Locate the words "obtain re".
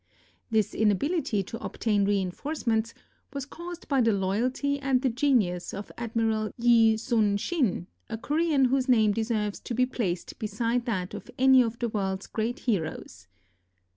1.63-2.19